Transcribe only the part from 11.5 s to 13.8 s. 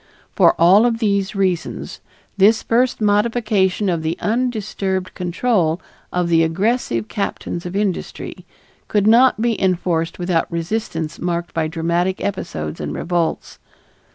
by dramatic episodes and revolts.